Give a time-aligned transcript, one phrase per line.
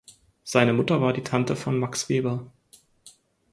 [0.43, 2.51] Seine Mutter war die Tante von Max Weber.